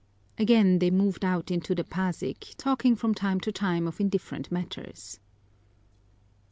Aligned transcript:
Again 0.39 0.79
they 0.79 0.89
moved 0.89 1.23
out 1.23 1.51
into 1.51 1.75
the 1.75 1.83
Pasig, 1.83 2.39
talking 2.57 2.95
from 2.95 3.13
time 3.13 3.39
to 3.41 3.51
time 3.51 3.85
of 3.85 3.99
indifferent 4.01 4.51
matters. 4.51 5.19